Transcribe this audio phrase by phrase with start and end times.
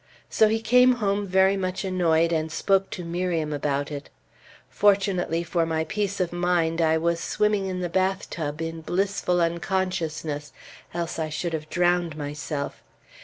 [0.31, 4.09] So he came home very much annoyed, and spoke to Miriam about it.
[4.67, 10.53] Fortunately for my peace of mind, I was swimming in the bathtub in blissful unconsciousness,
[10.91, 12.81] else I should have drowned myself.